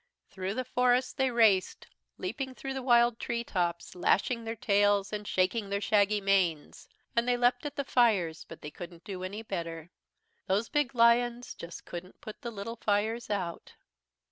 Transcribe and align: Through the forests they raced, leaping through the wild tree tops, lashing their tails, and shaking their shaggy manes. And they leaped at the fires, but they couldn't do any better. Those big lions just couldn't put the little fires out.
Through 0.31 0.55
the 0.55 0.65
forests 0.65 1.13
they 1.13 1.29
raced, 1.29 1.85
leaping 2.17 2.55
through 2.55 2.73
the 2.73 2.81
wild 2.81 3.19
tree 3.19 3.43
tops, 3.43 3.93
lashing 3.93 4.45
their 4.45 4.55
tails, 4.55 5.13
and 5.13 5.27
shaking 5.27 5.69
their 5.69 5.79
shaggy 5.79 6.19
manes. 6.19 6.89
And 7.15 7.27
they 7.27 7.37
leaped 7.37 7.67
at 7.67 7.75
the 7.75 7.83
fires, 7.83 8.43
but 8.43 8.63
they 8.63 8.71
couldn't 8.71 9.03
do 9.03 9.21
any 9.21 9.43
better. 9.43 9.91
Those 10.47 10.69
big 10.69 10.95
lions 10.95 11.53
just 11.53 11.85
couldn't 11.85 12.19
put 12.19 12.41
the 12.41 12.49
little 12.49 12.77
fires 12.77 13.29
out. 13.29 13.75